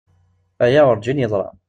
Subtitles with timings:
[0.63, 1.47] Aya urǧin yeḍra.